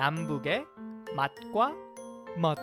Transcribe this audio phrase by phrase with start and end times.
[0.00, 0.64] 남북의
[1.14, 1.74] 맛과
[2.38, 2.56] 멋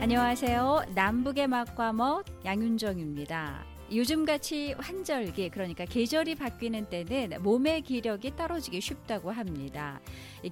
[0.00, 0.86] 안녕하세요.
[0.96, 3.69] 남북의 맛과 멋 양윤정입니다.
[3.92, 10.00] 요즘같이 환절기 그러니까 계절이 바뀌는 때는 몸의 기력이 떨어지기 쉽다고 합니다.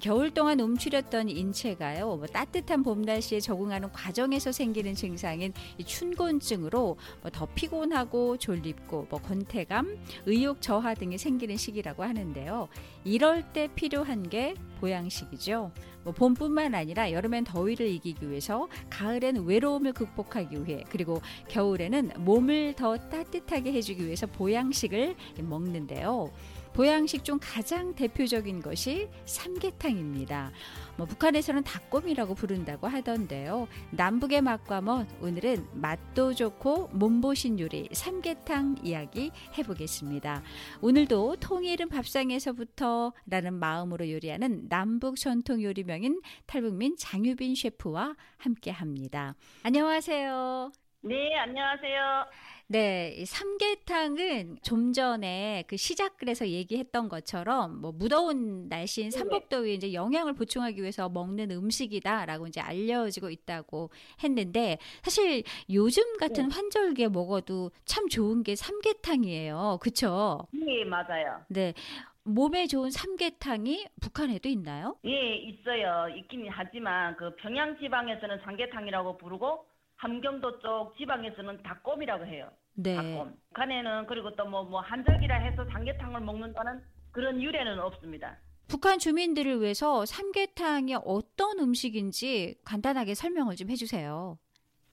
[0.01, 7.45] 겨울 동안 움츠렸던 인체가요 뭐 따뜻한 봄 날씨에 적응하는 과정에서 생기는 증상인 춘곤증으로 뭐 더
[7.55, 12.67] 피곤하고 졸립고 뭐 권태감, 의욕 저하 등이 생기는 시기라고 하는데요.
[13.05, 15.71] 이럴 때 필요한 게 보양식이죠.
[16.03, 22.97] 뭐 봄뿐만 아니라 여름엔 더위를 이기기 위해서, 가을엔 외로움을 극복하기 위해, 그리고 겨울에는 몸을 더
[22.97, 26.31] 따뜻하게 해주기 위해서 보양식을 먹는데요.
[26.73, 30.51] 보양식 중 가장 대표적인 것이 삼계탕입니다.
[30.97, 33.67] 뭐 북한에서는 닭곰이라고 부른다고 하던데요.
[33.91, 40.43] 남북의 맛과 멋 오늘은 맛도 좋고 몸보신 요리 삼계탕 이야기 해보겠습니다.
[40.81, 49.35] 오늘도 통일은 밥상에서부터라는 마음으로 요리하는 남북 전통 요리명인 탈북민 장유빈 셰프와 함께합니다.
[49.63, 50.88] 안녕하세요.
[51.01, 52.25] 네, 안녕하세요.
[52.67, 59.93] 네, 이 삼계탕은 좀 전에 그 시작을 서 얘기했던 것처럼 뭐 무더운 날씨인 삼복더위에 이제
[59.93, 63.89] 영양을 보충하기 위해서 먹는 음식이다라고 이제 알려지고 있다고
[64.23, 66.55] 했는데 사실 요즘 같은 네.
[66.55, 69.79] 환절기에 먹어도 참 좋은 게 삼계탕이에요.
[69.81, 70.47] 그쵸?
[70.51, 71.43] 네, 맞아요.
[71.47, 71.73] 네.
[72.23, 74.97] 몸에 좋은 삼계탕이 북한에도 있나요?
[75.05, 76.07] 예, 있어요.
[76.15, 79.65] 있긴 하지만 그 평양 지방에서는 삼계탕이라고 부르고
[79.99, 82.49] 함경도 쪽 지방에서는 닭곰이라고 해요.
[82.75, 82.95] 네.
[82.95, 83.35] 닭곰.
[83.49, 88.37] 북한에는 그리고 또 뭐뭐 뭐 한절기라 해서 삼계탕을 먹는다는 그런 유래는 없습니다.
[88.69, 94.37] 북한 주민들을 위해서 삼계탕이 어떤 음식인지 간단하게 설명을 좀 해주세요.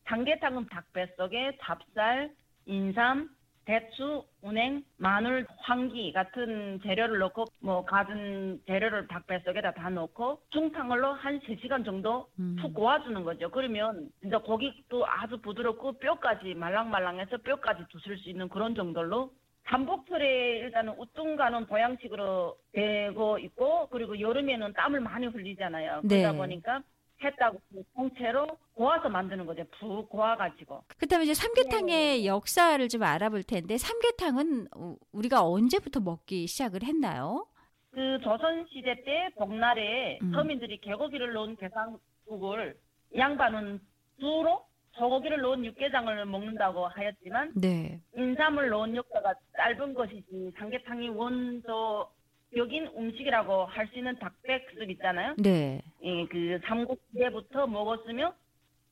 [0.09, 2.35] 삼계탕은 닭 뱃속에 찹쌀,
[2.65, 3.29] 인삼,
[3.67, 11.41] 대추, 운행, 마늘, 황기 같은 재료를 넣고 뭐 가진 재료를 닭뱃속에다 다 넣고 중탕을로 한
[11.41, 12.57] 3시간 정도 음.
[12.61, 13.51] 푹 고아주는 거죠.
[13.51, 19.33] 그러면 진짜 고기도 아주 부드럽고 뼈까지 말랑말랑해서 뼈까지 두실 수 있는 그런 정도로
[19.65, 26.03] 한복철에 일단은 우뚱가는 보양식으로 되고 있고 그리고 여름에는 땀을 많이 흘리잖아요.
[26.03, 26.39] 그러다 네.
[26.39, 26.83] 보니까
[27.23, 27.61] 했다고
[27.95, 29.65] 통째로 고아서 만드는 거죠.
[29.79, 30.85] 푹 고아가지고.
[30.99, 32.27] 그다음에 이제 삼계탕의 네.
[32.27, 34.69] 역사를 좀 알아볼 텐데 삼계탕은
[35.13, 37.47] 우리가 언제부터 먹기 시작을 했나요?
[37.91, 40.33] 그 조선 시대 때 복날에 음.
[40.33, 42.77] 서민들이 개고기를 넣은 개상국을
[43.17, 43.81] 양반은
[44.21, 48.01] 주로 소고기를 넣은 육개장을 먹는다고 하였지만 네.
[48.17, 52.09] 인삼을 넣은 역사가 짧은 것이지 삼계탕이 원조
[52.57, 55.35] 여긴 음식이라고 할 수 있는 닭백숙 있잖아요.
[55.39, 55.81] 네.
[56.03, 58.33] 예, 그 삼국 시대부터 먹었으며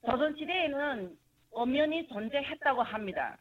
[0.04, 1.16] 조선 시대에는
[1.50, 3.36] 엄연히 존재했다고 합니다.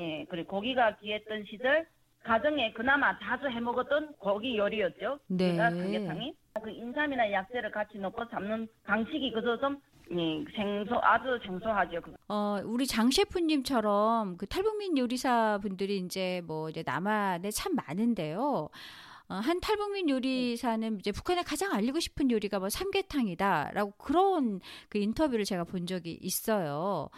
[0.00, 1.86] 예, 그리고 고기가 귀했던 시절
[2.24, 5.20] 가정에 그나마 자주 해 먹었던 고기 요리였죠.
[5.28, 5.56] 네.
[5.56, 9.80] 삼계탕이 그 인삼이나 약재를 같이 넣고 잡는 방식이 그저 좀
[10.10, 12.00] 예, 생소 아주 생소하죠.
[12.28, 18.70] 어, 우리 장 셰프님처럼 그 탈북민 요리사 분들이 이제 뭐 이제 남한에 참 많은데요.
[19.30, 25.44] 어, 한 탈북민 요리사는 이제 북한에 가장 알리고 싶은 요리가 뭐 삼계탕이다라고 그런 그 인터뷰를
[25.44, 27.10] 제가 본 적이 있어요.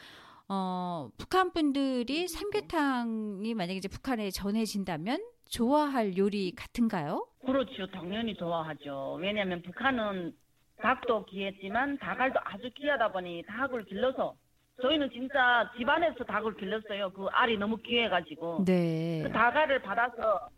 [0.49, 7.29] 어, 북한 분들이 삼계탕이 만약에 이제 북한에 전해진다면 좋아할 요리 같은가요?
[7.47, 7.87] 그렇죠.
[7.93, 9.19] 당연히 좋아하죠.
[9.21, 10.35] 왜냐하면 북한은
[10.83, 14.35] 닭도 귀했지만 닭알도 아주 귀하다 보니 닭을 길러서
[14.83, 17.11] 저희는 진짜 집안에서 닭을 길렀어요.
[17.11, 18.65] 그 알이 너무 귀해가지고.
[18.65, 19.23] 네.
[19.23, 20.49] 그 닭알을 받아서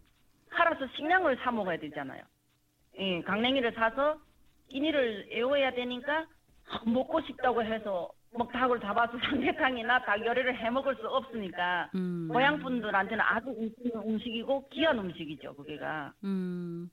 [0.55, 2.23] 팔아서 식량을 사 먹어야 되잖아요.
[2.99, 4.19] 예, 강냉이를 사서
[4.69, 6.27] 끼니를 애워야 되니까
[6.87, 12.29] 먹고 싶다고 해서 뭐 닭을 잡아서 삼계탕이나 닭 요리를 해 먹을 수 없으니까 음.
[12.33, 13.49] 고향 분들한테는 아주
[13.95, 16.15] 음식이고 귀한 음식이죠, 그게가.
[16.25, 16.89] 음.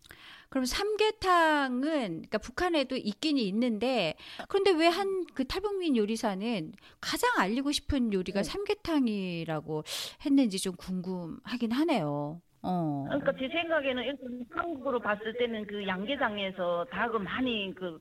[0.49, 4.15] 그럼 삼계탕은 그러니까 북한에도 있긴 있는데
[4.49, 8.43] 그런데 왜 한 그 탈북민 요리사는 가장 알리고 싶은 요리가 네.
[8.43, 9.83] 삼계탕이라고
[10.25, 12.41] 했는지 좀 궁금하긴 하네요.
[12.61, 13.05] 어.
[13.07, 17.99] 그러니까 제 생각에는 일단 한국으로 봤을 때는 그 양계장에서 닭을 많이 그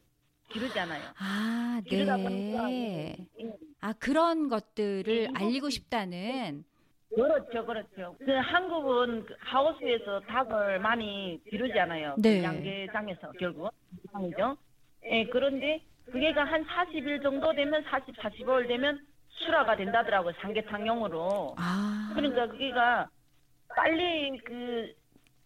[0.50, 1.02] 기르잖아요.
[1.19, 3.16] 아, 네.
[3.81, 6.64] 아, 그런 것들을 네, 알리고 싶다는.
[7.14, 8.16] 그렇죠, 그렇죠.
[8.19, 12.16] 그 한국은 그 하우스에서 닭을 많이 기르잖아요.
[12.19, 12.43] 네.
[12.43, 13.70] 양계장에서 결국.
[14.26, 14.56] 이죠
[15.05, 20.34] 예, 그런데 그게가 한 40일 정도 되면 40, 45일 되면 수라가 된다더라고요.
[20.40, 21.55] 삼계탕용으로.
[21.56, 22.12] 아.
[22.14, 23.08] 그러니까 그게가
[23.79, 24.93] 빨리 그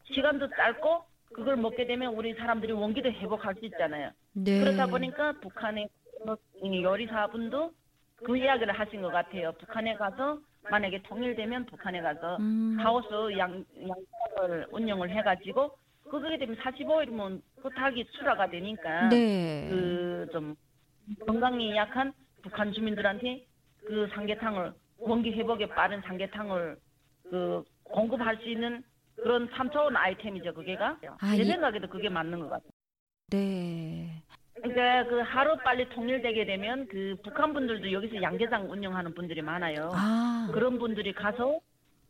[0.04, 4.10] 시간도 짧고 그걸 먹게 되면 우리 사람들이 원기도 회복할 수 있잖아요.
[4.32, 4.60] 네.
[4.60, 5.88] 그러다 보니까 북한의
[6.64, 7.72] 요리사분도
[8.24, 9.52] 그 이야기를 하신 것 같아요.
[9.52, 10.38] 북한에 가서
[10.70, 12.78] 만약에 통일되면 북한에 가서 음.
[12.80, 15.76] 하우스 양, 양을 운영을 해가지고
[16.10, 19.68] 그게 되면 45일이면 그 닭이 출하가 되니까 네.
[19.68, 20.54] 그좀
[21.26, 22.12] 건강이 약한
[22.42, 23.44] 북한 주민들한테
[23.84, 26.76] 그 삼계탕을 원기 회복에 빠른 삼계탕을
[27.24, 28.82] 그 공급할 수 있는
[29.16, 30.98] 그런 3차원 아이템이죠, 그게가.
[31.20, 31.44] 아, 제 이...
[31.44, 32.70] 생각에도 그게 맞는 것 같아요.
[33.30, 34.22] 네.
[34.54, 39.90] 그러니까 그 하루 빨리 통일되게 되면 그 북한 분들도 여기서 양계장 운영하는 분들이 많아요.
[39.94, 40.50] 아.
[40.52, 41.58] 그런 분들이 가서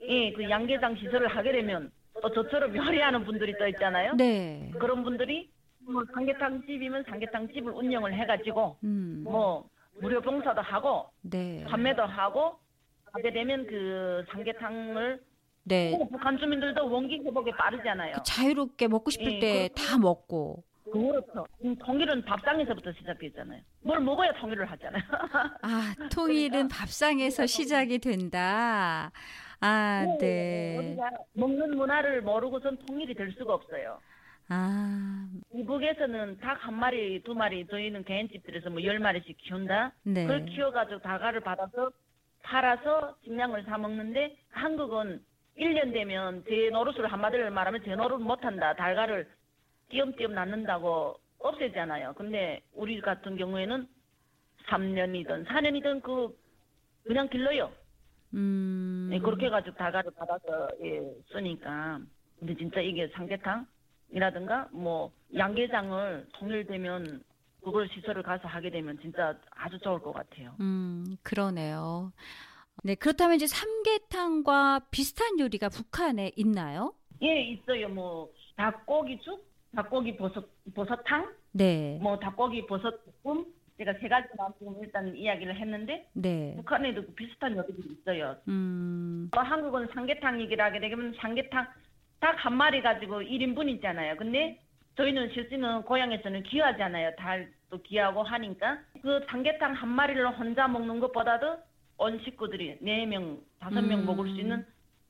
[0.02, 1.90] 예, 그 양계장 시설을 하게 되면
[2.20, 4.14] 또 저처럼 요리하는 분들이 또 있잖아요.
[4.16, 4.70] 네.
[4.78, 5.50] 그런 분들이
[5.80, 9.22] 뭐 삼계탕 집이면 삼계탕 집을 운영을 해가지고 음.
[9.24, 9.68] 뭐
[10.00, 11.64] 무료 봉사도 하고 네.
[11.68, 12.58] 판매도 하고
[13.12, 15.20] 하게 되면 그 삼계탕을
[15.64, 15.96] 네.
[16.10, 18.14] 북한 주민들도 원기 회복에 빠르잖아요.
[18.16, 20.64] 그 자유롭게 먹고 싶을 예, 때다 먹고.
[20.92, 21.46] 그렇죠.
[21.64, 23.60] 음, 통일은 밥상에서부터 시작됐잖아요.
[23.82, 25.02] 뭘 먹어야 통일을 하잖아요.
[25.62, 29.10] 아, 통일은 밥상에서 시작이 된다.
[29.60, 30.18] 아, 네.
[30.18, 30.76] 네.
[30.78, 34.00] 우리가 먹는 문화를 모르고선 통일이 될 수가 없어요.
[34.48, 35.28] 아.
[35.54, 39.92] 이북에서는 닭 한 마리, 두 마리, 저희는 개인집들에서 뭐 열 마리씩 키운다.
[40.02, 40.26] 네.
[40.26, 41.90] 그걸 키워가지고 다가를 받아서
[42.42, 45.22] 팔아서 식량을 사 먹는데 한국은
[45.58, 48.74] 1년 되면 제 노릇을 한마디를 말하면 제 노릇 못한다.
[48.74, 49.28] 달걀을
[49.90, 52.14] 띄엄띄엄 낳는다고 없애잖아요.
[52.14, 53.86] 근데 우리 같은 경우에는
[54.68, 56.36] 3년이든 4년이든 그
[57.04, 57.70] 그냥 길러요.
[58.34, 59.08] 음.
[59.10, 61.02] 네, 그렇게 해가지고 달걀을 받아서 예,
[61.32, 62.00] 쓰니까.
[62.38, 67.22] 근데 진짜 이게 삼계탕이라든가 뭐 양계장을 통일되면
[67.62, 70.54] 그걸 시설을 가서 하게 되면 진짜 아주 좋을 것 같아요.
[70.60, 72.12] 음, 그러네요.
[72.84, 76.94] 네, 그렇다면 이제 삼계탕과 비슷한 요리가 북한에 있나요?
[77.22, 77.88] 예, 있어요.
[77.88, 79.44] 뭐 닭고기죽,
[79.76, 81.98] 닭고기 버섯 버섯탕, 네.
[82.02, 82.92] 뭐 닭고기 버섯
[83.22, 83.44] 볶음
[83.78, 86.54] 제가 세 가지만 지금 일단 이야기를 했는데 네.
[86.56, 88.36] 북한에도 비슷한 요리들이 있어요.
[88.48, 89.30] 음.
[89.32, 91.66] 뭐 한국은 삼계탕이기라 하게 되면 삼계탕
[92.20, 94.16] 닭 한 마리 가지고 1인분 있잖아요.
[94.16, 94.58] 근데
[94.96, 97.16] 저희는 실제는 고향에서는 귀하잖아요.
[97.16, 101.56] 달도 귀하고 하니까 그 삼계탕 한 마리를 혼자 먹는 것보다도
[102.02, 104.06] 온 식구들이 4명, 5명 음.
[104.06, 104.66] 먹을 수 있는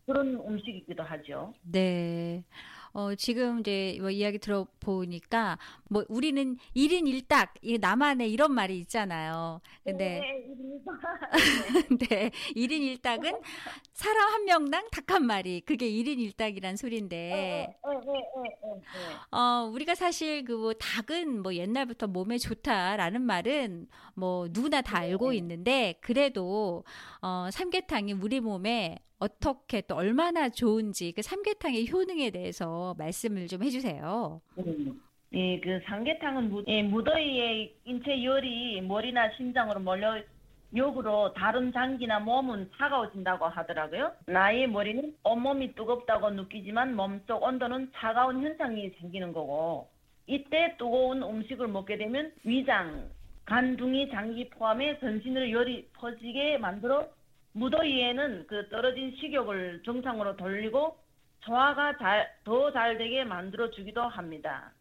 [0.06, 1.54] 그런 음식이기도 하죠.
[1.62, 2.44] 네.
[2.92, 5.58] 어, 지금 이제 뭐 이야기 들어보니까
[5.88, 9.60] 뭐 우리는 1인 1닭, 이 나만의 이런 말이 있잖아요.
[9.84, 10.44] 근데 네,
[12.08, 12.30] 네.
[12.56, 13.40] 1인 1닭은
[13.92, 15.60] 사람 한 명당 닭 한 마리.
[15.60, 17.66] 그게 1인 1닭이란 소리인데.
[19.30, 25.32] 어, 우리가 사실 그 뭐 닭은 뭐 옛날부터 몸에 좋다라는 말은 뭐 누구나 다 알고
[25.32, 26.84] 있는데 그래도
[27.20, 34.40] 어, 삼계탕이 우리 몸에 어떻게 또 얼마나 좋은지 그 삼계탕의 효능에 대해서 말씀을 좀 해주세요.
[35.34, 40.20] 예, 그 삼계탕은 무, 예, 무더위에 인체 열이 머리나 심장으로 몰려
[40.74, 44.12] 욕으로 다른 장기나 몸은 차가워진다고 하더라고요.
[44.26, 49.88] 나의 머리는 온몸이 뜨겁다고 느끼지만 몸속 온도는 차가운 현상이 생기는 거고
[50.26, 53.08] 이때 뜨거운 음식을 먹게 되면 위장,
[53.44, 57.06] 간둥이 장기 포함해 전신으로 열이 퍼지게 만들어
[57.52, 60.96] 무더위에는 그 떨어진 식욕을 정상으로 돌리고
[61.40, 61.96] 소화가
[62.44, 64.72] 더 잘 되게 만들어 주기도 합니다.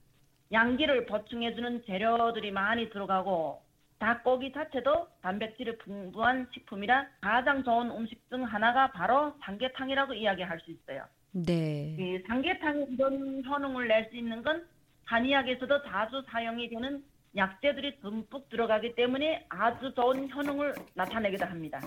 [0.51, 3.61] 양기를 보충해 주는 재료들이 많이 들어가고
[3.99, 11.05] 닭고기 자체도 단백질이 풍부한 식품이라 가장 좋은 음식 중 하나가 바로 삼계탕이라고 이야기할 수 있어요.
[11.31, 11.95] 네.
[11.97, 14.67] 이 삼계탕이 이런 효능을 낼 수 있는 건
[15.05, 17.03] 한의학에서도 자주 사용이 되는
[17.35, 21.79] 약재들이 듬뿍 들어가기 때문에 아주 좋은 효능을 나타내기도 합니다.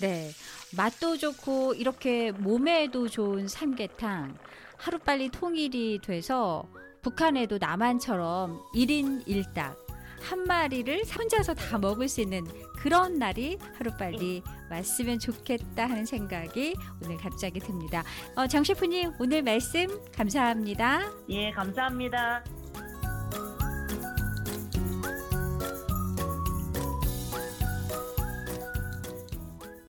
[0.00, 0.30] 네.
[0.76, 4.36] 맛도 좋고 이렇게 몸에도 좋은 삼계탕
[4.76, 6.64] 하루빨리 통일이 돼서
[7.02, 9.88] 북한에도 남한처럼 1인 1닭
[10.20, 12.44] 한 마리를 혼자서 다 먹을 수 있는
[12.76, 18.02] 그런 날이 하루빨리 왔으면 좋겠다 하는 생각이 오늘 갑자기 듭니다.
[18.36, 21.10] 어, 장 셰프님 오늘 말씀 감사합니다.
[21.28, 22.44] 예, 감사합니다.